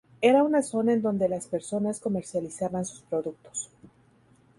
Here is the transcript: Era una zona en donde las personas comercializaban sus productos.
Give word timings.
Era 0.19 0.41
una 0.41 0.63
zona 0.63 0.93
en 0.93 1.03
donde 1.03 1.29
las 1.29 1.45
personas 1.45 1.99
comercializaban 1.99 2.85
sus 2.85 3.01
productos. 3.01 3.69